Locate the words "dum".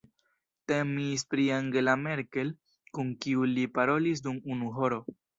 4.29-4.41